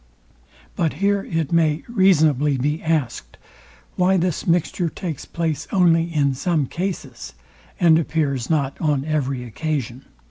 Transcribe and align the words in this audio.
But 0.75 0.93
here 0.93 1.23
it 1.25 1.51
may 1.51 1.83
reasonably 1.87 2.57
be 2.57 2.81
asked, 2.81 3.37
why 3.97 4.17
this 4.17 4.47
mixture 4.47 4.89
takes 4.89 5.25
place 5.25 5.67
only 5.71 6.05
in 6.11 6.33
some 6.33 6.65
cases, 6.65 7.33
and 7.79 7.99
appears 7.99 8.49
not 8.49 8.81
on 8.81 9.05
every 9.05 9.43
occasion. 9.43 10.05